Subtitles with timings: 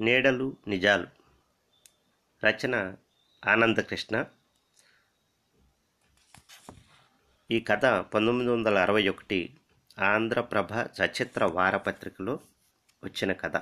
[0.00, 1.06] నీడలు నిజాలు.
[2.46, 2.96] రచన
[3.46, 4.24] ఆనందకృష్ణ.
[7.50, 9.54] ఈ కథ పంతొమ్మిది వందల అరవై ఒకటి
[9.98, 12.40] ఆంధ్రప్రభ సచిత్ర వారపత్రికలో
[13.04, 13.56] వచ్చిన కథ.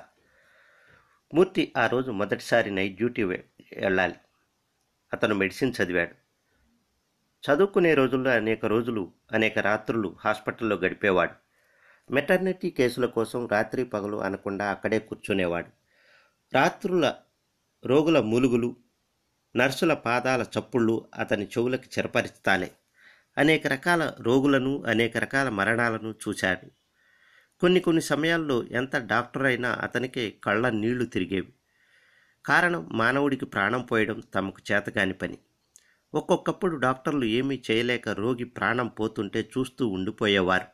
[1.33, 4.15] మూర్తి ఆ రోజు మొదటిసారి నైట్ డ్యూటీ వెళ్ళాలి.
[5.13, 6.15] అతను మెడిసిన్ చదివాడు.
[7.45, 11.33] చదువుకునే రోజుల్లో అనేక రోజులు అనేక రాత్రులు హాస్పిటల్లో గడిపేవాడు.
[12.13, 15.84] మెటర్నిటీ కేసుల కోసం రాత్రి పగలు అనకుండా అక్కడే కూర్చునేవాడు.
[16.55, 17.15] రాత్రుల
[17.85, 18.75] రోగుల మూలుగులు
[19.55, 22.71] నర్సుల పాదాల చప్పుళ్ళు అతని చెవులకి చిరపరిస్తాలే.
[23.37, 26.71] అనేక రకాల రోగులను అనేక రకాల మరణాలను చూశాడు.
[27.59, 31.53] కొన్ని కొన్ని సమయాల్లో ఎంత డాక్టర్ అయినా అతనికి కళ్ళ నీళ్ళు తిరిగేవి.
[32.45, 35.37] కారణం మానవుడికి ప్రాణం పోయడం తమకు చేతగాని పని.
[36.13, 40.65] ఒక్కొక్కప్పుడు డాక్టర్లు ఏమీ చేయలేక రోగి ప్రాణం పోతుంటే చూస్తూ ఉండిపోయేవారు.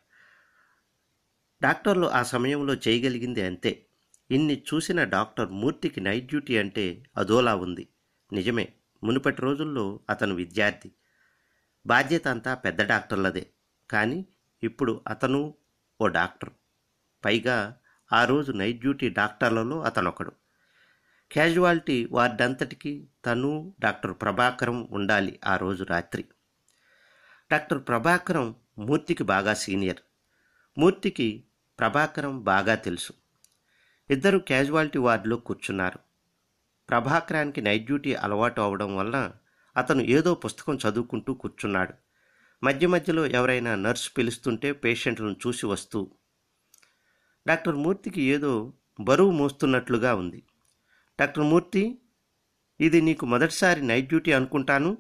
[1.62, 3.86] డాక్టర్లు ఆ సమయంలో చేయగలిగింది అంతే.
[4.32, 7.88] ఇన్ని చూసిన డాక్టర్ మూర్తికి నైట్ డ్యూటీ అంటే అదోలా ఉంది.
[8.34, 10.92] నిజమే మునుపటి రోజుల్లో అతను విద్యార్థి.
[11.86, 13.48] బాధ్యత అంతా పెద్ద డాక్టర్లదే.
[13.92, 14.26] కానీ
[14.64, 15.56] ఇప్పుడు అతను
[16.02, 16.50] ఓ డాక్టర్.
[17.26, 17.78] పైగా
[18.14, 20.32] ఆ రోజు నైట్ డ్యూటీ డాక్టర్లలో అతనొకడు.
[21.32, 26.26] క్యాజువాలిటీ వార్డంతటికి తను డాక్టర్ ప్రభాకరం ఉండాలి ఆ రోజు రాత్రి.
[27.52, 29.98] డాక్టర్ ప్రభాకరం మూర్తికి బాగా సీనియర్.
[30.78, 31.44] మూర్తికి
[31.80, 33.14] ప్రభాకరం బాగా తెలుసు.
[34.12, 36.00] ఇద్దరు క్యాజువాలిటీ వార్డులో కూర్చున్నారు.
[36.90, 39.32] ప్రభాకరానికి నైట్ డ్యూటీ అలవాటు అవడం వల్ల
[39.78, 41.94] అతను ఏదో పుస్తకం చదువుకుంటూ కూర్చున్నాడు.
[42.64, 46.12] మధ్య మధ్యలో ఎవరైనా నర్సు పిలుస్తుంటే పేషెంట్లను చూసి వస్తూ
[47.48, 50.44] డాక్టర్ మూర్తికి ఏదో బరువు మోస్తున్నట్లుగా ఉంది.
[51.20, 51.98] డాక్టర్ మూర్తి
[52.80, 54.98] ఇది నీకు మొదటిసారి నైట్ డ్యూటీ అనుకుంటాను?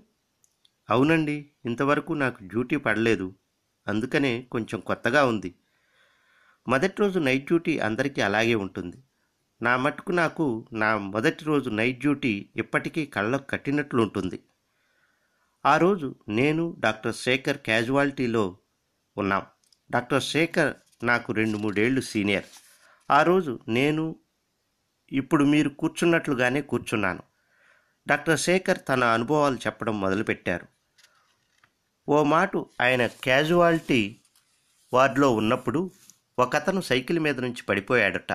[0.90, 3.36] అవునండి ఇంతవరకు నాకు డ్యూటీ పడలేదు.
[3.88, 5.56] అందుకనే కొంచెం కొత్తగా ఉంది.
[6.68, 8.98] మొదటి రోజు నైట్ డ్యూటీ అందరికీ అలాగే ఉంటుంది.
[9.62, 14.40] నా మట్టుకు నాకు నా మొదటి రోజు నైట్ డ్యూటీ ఇప్పటికీ కళ్ళకు కట్టినట్లు ఉంటుంది.
[15.66, 18.58] ఆ రోజు నేను డాక్టర్ శేఖర్ క్యాజువాలిటీలో
[19.18, 19.46] ఉన్నాం.
[19.92, 22.46] డాక్టర్ శేఖర్ నాకు రెండు మూడేళ్ళు సీనియర్.
[23.12, 24.16] ఆ రోజు నేను
[25.12, 27.24] ఇప్పుడు మీరు కూర్చున్నట్లుగానే కూర్చున్నాను.
[28.08, 30.68] డాక్టర్ శేఖర్ తన అనుభవాలు చెప్పడం మొదలుపెట్టారు.
[32.10, 34.18] ఓ మాటు ఆయన క్యాజువాలిటీ
[34.94, 35.92] వార్డులో ఉన్నప్పుడు
[36.40, 38.34] ఒకతను సైకిల్ మీద నుంచి పడిపోయాడట.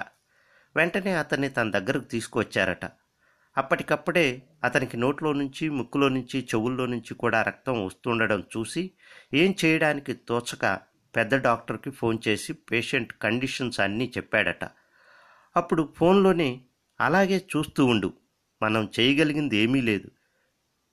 [0.76, 2.84] వెంటనే అతన్ని తన దగ్గరకు తీసుకువచ్చారట.
[3.56, 8.90] అప్పటికప్పుడే అతనికి నోట్లో నుంచి ముక్కులో నుంచి చెవుల్లో నుంచి కూడా రక్తం వస్తుండడం చూసి
[9.34, 10.80] ఏం చేయడానికి తోచక
[11.16, 14.64] పెద్ద డాక్టర్కి ఫోన్ చేసి పేషెంట్ కండిషన్స్ అన్నీ చెప్పాడట.
[15.56, 16.60] అప్పుడు ఫోన్లోనే
[17.00, 18.12] అలాగే చూస్తూ ఉండు
[18.62, 20.10] మనం చేయగలిగింది ఏమీ లేదు.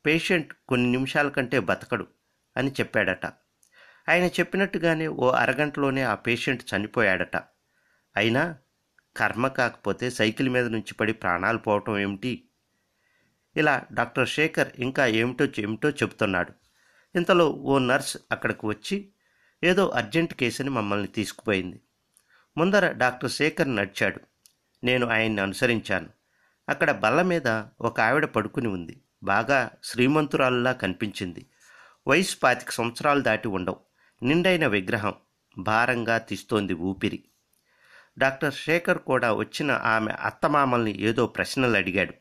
[0.05, 2.07] పేషెంట్ కొన్ని నిమిషాల కంటే బతకడు
[2.57, 3.25] అని చెప్పాడట.
[4.09, 7.35] ఆయన చెప్పినట్టుగానే ఓ అరగంటలోనే ఆ పేషెంట్ చనిపోయాడట.
[8.15, 8.57] అయినా
[9.17, 12.43] కర్మ కాకపోతే సైకిల్ మీద నుంచి పడి ప్రాణాలు పోవటం ఏమిటి?
[13.57, 16.53] ఇలా డాక్టర్ శేఖర్ ఇంకా ఏమిటో ఏమిటో చెబుతున్నాడు.
[17.15, 19.09] ఇంతలో ఓ నర్స్ అక్కడికి వచ్చి
[19.63, 21.81] ఏదో అర్జెంట్ కేసుని మమ్మల్ని తీసుకుపోయింది.
[22.57, 24.19] ముందర డాక్టర్ శేఖర్ నడిచాడు.
[24.83, 26.09] నేను ఆయన్ని అనుసరించాను.
[26.69, 27.47] అక్కడ బల్ల మీద
[27.81, 29.01] ఒక ఆవిడ పడుకుని ఉంది.
[29.23, 31.45] బాగా శ్రీమంతురాలులా కనిపించింది.
[32.07, 33.92] వయసు పాతిక సంవత్సరాలు దాటి ఉండవు.
[34.23, 35.13] నిండైన విగ్రహం
[35.57, 37.23] భారంగా తీస్తోంది ఊపిరి.
[38.17, 42.13] డాక్టర్ శేఖర్ కూడా వచ్చిన ఆమె అత్తమామల్ని ఏదో ప్రశ్నలు అడిగాడు.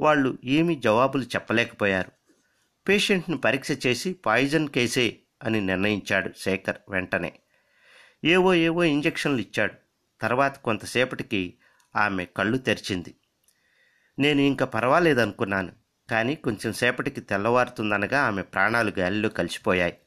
[0.00, 2.12] వాళ్ళు ఏమీ జవాబులు చెప్పలేకపోయారు.
[2.88, 7.32] పేషెంట్ని పరీక్ష చేసి పాయిజన్ కేసే అని నిర్ణయించాడు శేఖర్ వెంటనే.
[8.24, 9.72] ఏవో ఏవో ఇంజెక్షన్లు ఇచ్చాడు.
[10.20, 11.54] తర్వాత కొంతసేపటికి
[11.96, 13.14] ఆమె కళ్ళు తెరిచింది.
[14.18, 15.72] నేను ఇంకా పర్వాలేదనుకున్నాను
[16.10, 19.98] కానీ కొంచెం సేపటికి తెల్లవారుతుందనగా ఆమె ప్రాణాలు గాలిలో కలిసిపోయాయి.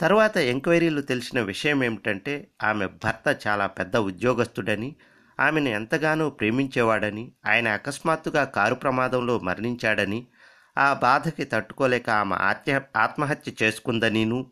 [0.00, 4.96] తర్వాత ఎంక్వైరీలు తెలిసిన విషయం ఏమిటంటే ఆమె భర్త చాలా పెద్ద ఉద్యోగస్తుడని
[5.40, 10.26] ఆమెను ఎంతగానో ప్రేమించేవాడని ఆయన అకస్మాత్తుగా కారు ప్రమాదంలో మరణించాడని
[10.78, 14.50] ఆ బాధకి తట్టుకోలేక ఆమె ఆత్య ఆత్మహత్య చేసుకుందనీను.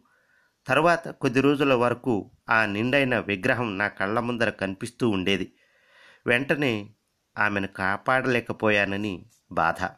[0.66, 5.52] తర్వాత కొద్ది రోజుల వరకు ఆ నిండైన విగ్రహం నా కళ్ళ ముందర కనిపిస్తూ ఉండేది.
[6.26, 6.90] వెంటనే
[7.38, 9.88] ఆమెను కాపాడలేకపోయానని బాధ.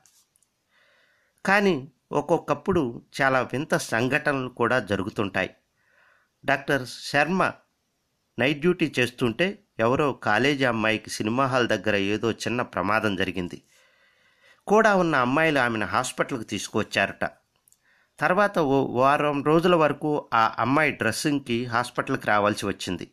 [1.46, 5.50] కానీ ఒక్కొక్కప్పుడు చాలా వింత సంఘటనలు కూడా జరుగుతుంటాయి.
[6.44, 7.52] డాక్టర్ శర్మ
[8.38, 13.62] నైట్ డ్యూటీ చేస్తుంటే ఎవరో కాలేజీ అమ్మాయికి సినిమా హాల్ దగ్గర ఏదో చిన్న ప్రమాదం జరిగింది.
[14.66, 17.24] కూడా ఉన్న అమ్మాయిలు ఆమెను హాస్పిటల్కి తీసుకువచ్చారట.
[18.18, 23.10] తర్వాత ఓ వారం రోజుల వరకు ఆ అమ్మాయి డ్రెస్సింగ్కి హాస్పిటల్కి రావాల్సి వచ్చింది.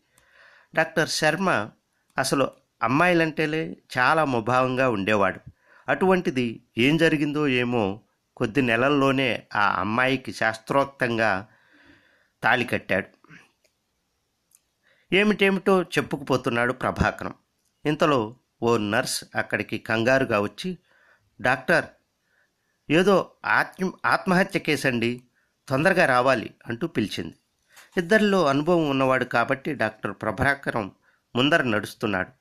[0.76, 1.70] డాక్టర్ శర్మ
[2.18, 2.52] అసలు
[2.84, 5.40] అమ్మాయిలంటేలే చాలా ముభావంగా ఉండేవాడు.
[5.90, 8.02] అటువంటిది ఏం జరిగిందో ఏమో
[8.44, 11.48] కొద్ది నెలల్లోనే ఆ అమ్మాయికి శాస్త్రోక్తంగా
[12.44, 13.08] తాళి కట్టాడు.
[15.16, 17.34] ఏమిటేమిటో చెప్పుకుపోతున్నాడు ప్రభాకరం.
[17.86, 20.78] ఇంతలో ఓ నర్స్ అక్కడికి కంగారుగా వచ్చి
[21.42, 21.86] డాక్టర్
[22.90, 25.24] ఏదో ఆత్మ ఆత్మహత్య కేసండి
[25.68, 27.36] తొందరగా రావాలి అంటూ పిలిచింది.
[27.98, 30.92] ఇద్దరిలో అనుభవం ఉన్నవాడు కాబట్టి డాక్టర్ ప్రభాకరం
[31.36, 32.32] ముందర నడుస్తున్నాడు.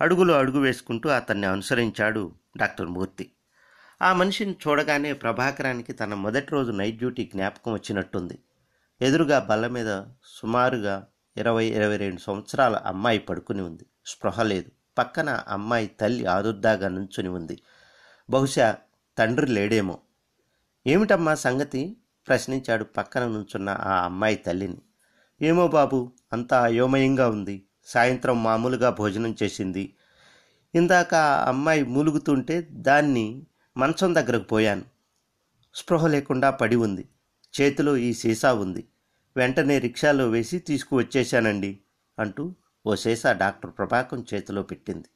[0.00, 3.32] అడుగులో అడుగు వేసుకుంటూ అతన్ని అనుసరించాడు డాక్టర్ మూర్తి.
[4.02, 8.38] ఆ మనిషిని చూడగానే ప్రభాకరానికి తన మొదటి రోజు నైట్ డ్యూటీ జ్ఞాపకం వచ్చినట్టుంది.
[9.02, 11.06] ఎదురుగా బల్ల మీద సుమారుగా
[11.36, 13.86] ఇరవై ఇరవై రెండు సంవత్సరాల అమ్మాయి పడుకుని ఉంది.
[14.06, 14.70] స్పృహ లేదు.
[14.98, 17.62] పక్కన అమ్మాయి తల్లి ఆదుర్దాగా నుంచుని ఉంది.
[18.30, 18.76] బహుశా
[19.18, 19.98] తండ్రి లేడేమో.
[20.86, 21.96] ఏమిటమ్మా సంగతి?
[22.28, 24.78] ప్రశ్నించాడు పక్కన నుంచున్న ఆ అమ్మాయి తల్లిని.
[25.42, 27.62] ఏమో బాబు అంతా అయోమయంగా ఉంది.
[27.84, 29.94] సాయంత్రం మామూలుగా భోజనం చేసింది.
[30.74, 33.46] ఇందాక ఆ అమ్మాయి మూలుగుతుంటే దాన్ని
[33.76, 34.84] మంచం దగ్గరకు పోయాను.
[35.74, 37.08] స్పృహ లేకుండా పడి ఉంది.
[37.60, 38.88] చేతిలో ఈ సీసా ఉంది.
[39.36, 41.78] వెంటనే రిక్షాలో వేసి తీసుకువచ్చేశానండి
[42.18, 42.54] అంటూ
[42.86, 45.08] ఓ సీసా డాక్టర్ ప్రభాకం చేతిలో పెట్టింది.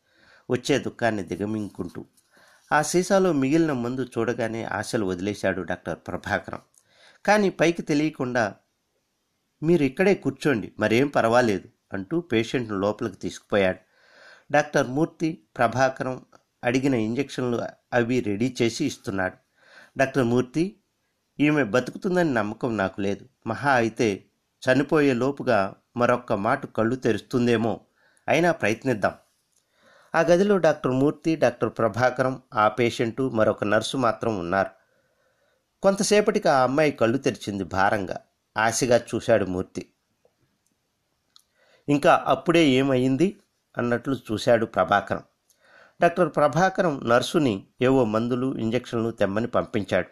[0.50, 2.04] వచ్చే దుఃఖాన్ని దిగమింగుకుంటూ.
[2.72, 6.60] ఆ సీసాలో మిగిలిన మందు చూడగానే ఆశలు వదిలేశాడు డాక్టర్ ప్రభాకరం.
[7.26, 8.54] కానీ పైకి తెలియకుండా
[9.62, 13.78] మీరు ఇక్కడే కూర్చోండి మరేం పర్వాలేదు అంటూ పేషెంట్ను లోపలికి తీసుకుపోయాడు.
[14.52, 16.24] డాక్టర్ మూర్తి ప్రభాకరం
[16.66, 19.34] అడిగిన ఇంజెక్షన్లు అవి రెడీ చేసి ఇస్తున్నాడు.
[19.98, 20.76] డాక్టర్ మూర్తి
[21.40, 23.26] ఈమె బతుకుతుందని నమ్మకం నాకు లేదు.
[23.46, 24.24] మహా అయితే
[24.68, 27.80] చనిపోయే లోపుగా మరొక్క మాట కళ్ళు తెరుస్తుందేమో.
[28.28, 29.14] అయినా ప్రయత్నిద్దాం.
[30.14, 34.70] ఆ గదిలో డాక్టర్ మూర్తి డాక్టర్ ప్రభాకరం ఆ పేషెంటు మరొక నర్సు మాత్రం ఉన్నారు.
[35.82, 38.16] కొంతసేపటికి ఆ అమ్మాయి కళ్ళు తెరిచింది భారంగా.
[38.56, 39.90] ఆశగా చూశాడు మూర్తి.
[41.88, 43.40] ఇంకా అప్పుడే ఏమైంది
[43.78, 45.22] అన్నట్లు చూశాడు ప్రభాకరం.
[46.00, 50.06] డాక్టర్ ప్రభాకరం నర్సుని ఏవో మందులు ఇంజెక్షన్లు తెమ్మని పంపించాడు.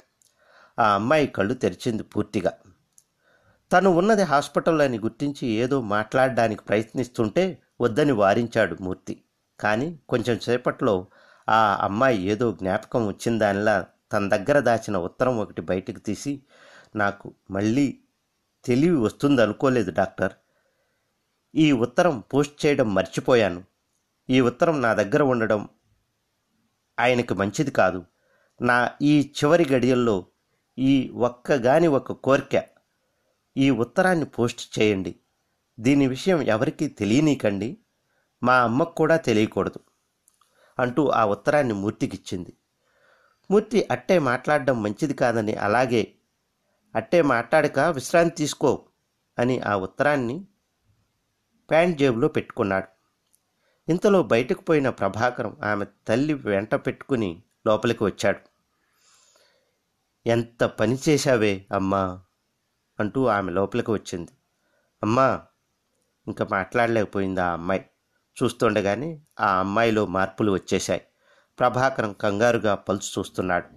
[0.81, 2.53] ఆ అమ్మాయి కళ్ళు తెరిచింది పూర్తిగా.
[3.73, 9.23] తను ఉన్నది హాస్పిటల్ అని గుర్తించి ఏదో మాట్లాడడానికి ప్రయత్నిస్తుంటే వద్దని వారించాడు మూర్తి.
[9.61, 11.07] కానీ కొంచెం సేపట్లో
[11.49, 16.43] ఆ అమ్మాయి ఏదో జ్ఞాపకం వచ్చిందానిలా తన దగ్గర దాచిన ఉత్తరం ఒకటి బయటకు తీసి
[16.97, 17.99] నాకు మళ్ళీ
[18.65, 20.33] తెలివి వస్తుంది అనుకోలేదు డాక్టర్.
[21.55, 23.74] ఈ ఉత్తరం పోస్ట్ చేయడం మర్చిపోయాను.
[24.31, 25.69] ఈ ఉత్తరం నా దగ్గర ఉండడం
[27.01, 28.05] ఆయనకి మంచిది కాదు.
[28.61, 30.27] నా ఈ చివరి గడియల్లో
[30.79, 32.65] ఈ ఒక్కగాని ఒక కోరిక
[33.57, 35.17] ఈ ఉత్తరాన్ని పోస్ట్ చేయండి.
[35.81, 37.79] దీని విషయం ఎవరికీ తెలియనీకండి.
[38.43, 39.81] మా అమ్మకు కూడా తెలియకూడదు
[40.79, 42.57] అంటూ ఆ ఉత్తరాన్ని మూర్తికిచ్చింది.
[43.51, 46.15] మూర్తి అట్టే మాట్లాడడం మంచిది కాదని అలాగే
[46.95, 48.89] అట్టే మాట్లాడక విశ్రాంతి తీసుకో
[49.39, 50.47] అని ఆ ఉత్తరాన్ని
[51.71, 52.94] ప్యాంట్ జేబులో పెట్టుకున్నాడు.
[53.89, 58.39] ఇంతలో బయటకు పోయిన ప్రభాకరం ఆమె తల్లి వెంట పెట్టుకుని లోపలికి వచ్చాడు.
[60.27, 62.23] ఎంత పని చేశావే అమ్మా
[63.01, 64.31] అంటూ ఆమె లోపలికి వచ్చింది.
[65.03, 65.43] అమ్మా
[66.27, 67.87] ఇంకా మాట్లాడలేకపోయింది ఆ అమ్మాయి?
[68.43, 71.03] చూస్తుండగానే ఆ అమ్మాయిలో మార్పులు వచ్చేశాయి.
[71.59, 73.69] ప్రభాకరం కంగారుగా పలుచు చూస్తున్నాడు.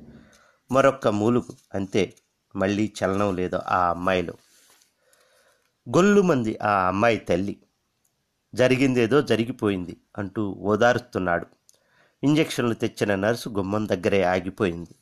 [0.73, 2.13] మరొక్క మూలుగు అంతే
[2.55, 4.33] మళ్ళీ చలనం లేదు ఆ అమ్మాయిలో.
[5.89, 7.63] గొల్లుమంది ఆ అమ్మాయి తల్లి
[8.55, 11.45] జరిగిందేదో జరిగిపోయింది అంటూ ఓదారుస్తున్నాడు.
[12.23, 14.95] ఇంజెక్షన్లు తెచ్చిన నర్సు గుమ్మం దగ్గరే ఆగిపోయింది.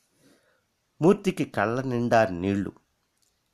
[1.01, 2.71] మూర్తికి కళ్ళ నిండా నీళ్ళు.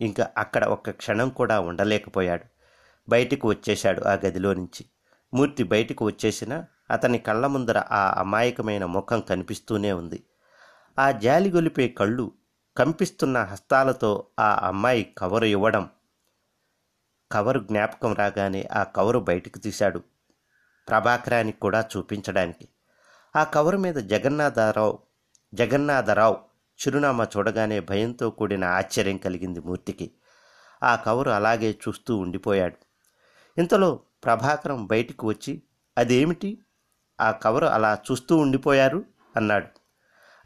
[0.01, 2.43] ఇంకా అక్కడ ఒక్క క్షణం కూడా ఉండలేకపోయాడు.
[3.09, 4.85] బయటికి వచ్చేశాడు ఆ గదిలో నుంచి.
[5.33, 10.23] మూర్తి బయటికి వచ్చేసిన అతని కళ్ళ ముందర ఆ అమాయకమైన ముఖం కనిపిస్తూనే ఉంది.
[10.99, 12.31] ఆ జాలి గొలిపే కళ్ళు
[12.77, 15.89] కంపిస్తున్న హస్తాలతో ఆ అమ్మాయి కవరు ఇవ్వడం
[17.31, 20.03] కవరు జ్ఞాపకం రాగానే ఆ కవరు బయటకు తీశాడు
[20.89, 22.67] ప్రభాకరానికి కూడా చూపించడానికి.
[23.35, 24.99] ఆ కవరు మీద జగన్నాథరావు
[25.53, 26.37] జగన్నాథరావు
[26.81, 30.11] చిరునామా చూడగానే భయంతో కూడిన ఆశ్చర్యం కలిగింది మూర్తికి.
[30.83, 32.75] ఆ కవరు అలాగే చూస్తూ ఉండిపోయాడు.
[33.57, 35.61] ఇంతలో ప్రభాకరం బయటికి వచ్చి
[35.97, 36.57] అదేమిటి?
[37.21, 39.05] ఆ కవరు అలా చూస్తూ ఉండిపోయారు?
[39.35, 39.67] అన్నాడు.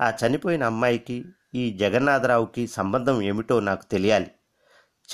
[0.03, 1.25] ఆ చనిపోయిన అమ్మాయికి
[1.55, 4.31] ఈ జగన్నాథరావుకి సంబంధం ఏమిటో నాకు తెలియాలి.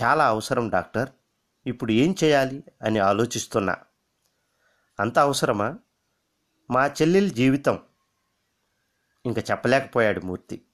[0.04, 1.10] చాలా అవసరం డాక్టర్.
[1.68, 3.76] ఇప్పుడు ఏం చేయాలి అని ఆలోచిస్తున్నా.
[5.00, 5.78] అంత అవసరమా?
[6.72, 7.80] మా చెల్లెలి జీవితం.
[9.26, 10.66] ఇంకా చెప్పలేకపోయాడు మూర్తి.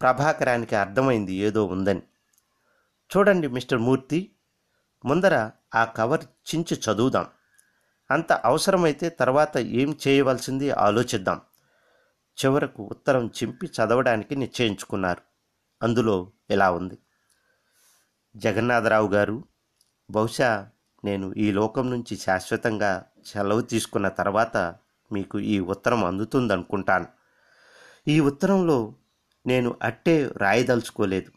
[0.00, 2.02] ప్రభాకరానికి అర్థమైంది ఏదో ఉందని.
[3.16, 4.36] చూడండి మిస్టర్ మూర్తి
[5.04, 7.26] ముందర ఆ కవర్ చించి చదువుదాం.
[8.10, 11.40] అంత అవసరమైతే తర్వాత ఏం చేయవలసింది ఆలోచిద్దాం.
[12.44, 15.22] చివరకు ఉత్తరం చింపి చదవడానికి నిశ్చయించుకున్నారు.
[15.82, 16.98] అందులో ఇలా ఉంది.
[18.36, 19.44] జగన్నాథరావు గారు
[20.10, 20.68] బహుశా
[21.04, 24.56] నేను ఈ లోకం నుంచి శాశ్వతంగా సెలవు తీసుకున్న తర్వాత
[25.12, 27.06] మీకు ఈ ఉత్తరం అందుతుందనుకుంటాను.
[28.08, 28.94] ఈ ఉత్తరంలో
[29.46, 31.32] నేను అట్టే రాయదలుచుకోలేదు.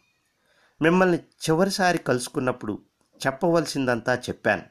[0.82, 2.82] మిమ్మల్ని చివరిసారి కలుసుకున్నప్పుడు
[3.26, 4.62] చెప్పవలసిందంతా చెప్పాను.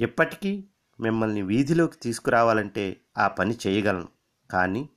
[0.00, 0.64] ఇప్పటికీ
[1.00, 4.08] మిమ్మల్ని వీధిలోకి తీసుకురావాలంటే ఆ పని చేయగలను.
[4.50, 4.88] కానీ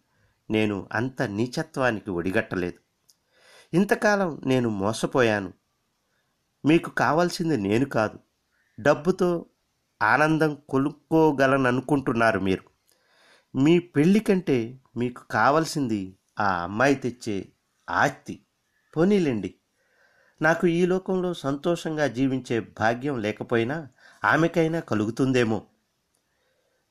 [0.51, 2.79] నేను అంత నీచత్వానికి ఒడిగట్టలేదు.
[3.73, 5.53] ఇంతకాలం నేను మోసపోయాను.
[6.65, 8.19] మీకు కావాల్సింది నేను కాదు.
[8.79, 9.45] డబ్బుతో
[10.01, 12.63] ఆనందం కొనుక్కోగలననుకుంటున్నారు మీరు.
[13.57, 17.51] మీ పెళ్ళి కంటే మీకు కావాల్సింది ఆ అమ్మాయి తెచ్చే
[17.89, 18.45] ఆస్తి.
[18.97, 19.55] పోనీలేండి.
[20.41, 23.87] నాకు ఈ లోకంలో సంతోషంగా జీవించే భాగ్యం లేకపోయినా
[24.25, 25.65] ఆమెకైనా కలుగుతుందేమో.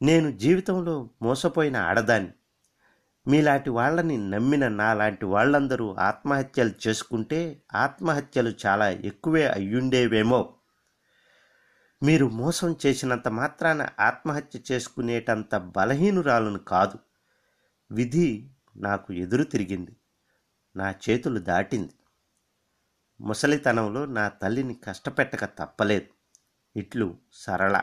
[0.03, 2.33] నేను జీవితంలో మోసపోయిన ఆడదాన్ని.
[3.29, 10.55] మీలాంటి వాళ్ళని నమ్మిన నాలాంటి వాళ్ళందరూ ఆత్మహత్యలు చేసుకుంటే ఆత్మహత్యలు చాలా ఎక్కువే అయ్యుండేవేమో.
[12.03, 16.99] మీరు మోసం చేసినంత మాత్రాన ఆత్మహత్య చేసుకునేటంత బలహీనురాలను కాదు.
[17.93, 19.97] విధి నాకు ఎదురు తిరిగింది.
[20.77, 21.93] నా చేతులు దాటింది.
[23.21, 26.07] ముసలితనంలో నా తల్లిని కష్టపెట్టక తప్పలేదు.
[26.79, 27.81] ఇట్లు సరళ.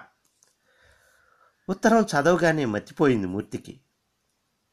[1.70, 3.82] ఉత్తరం చదవగానే మర్చిపోయింది మూర్తికి.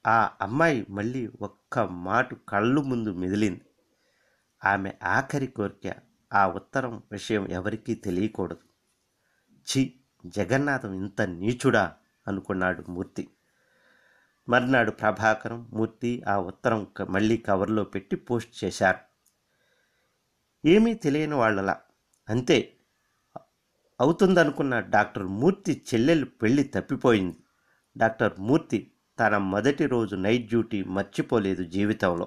[0.09, 3.61] ఆ అమ్మాయి మళ్ళీ ఒక్క మాటు కళ్ళు ముందు మెదిలింది.
[4.65, 5.95] ఆమె ఆఖరి కోరిక
[6.33, 8.59] ఆ ఉత్తరం విషయం ఎవరికీ తెలియకూడదు.
[9.69, 9.95] ఛీ
[10.27, 11.95] జగన్నాథం ఇంత నీచుడా
[12.29, 13.29] అనుకున్నాడు మూర్తి.
[14.49, 18.99] మర్నాడు ప్రభాకరం మూర్తి ఆ ఉత్తరం మళ్ళీ కవర్లో పెట్టి పోస్ట్ చేశారు.
[20.69, 21.81] ఏమీ తెలియని వాళ్ళలా.
[22.29, 22.77] అంతే
[24.01, 27.37] అవుతుందనుకున్న డాక్టర్ మూర్తి చెల్లెలు పెళ్ళి తప్పిపోయింది.
[27.97, 32.27] డాక్టర్ మూర్తి తన మొదటి రోజు నైట్ డ్యూటీ మర్చిపోలేదు జీవితంలో.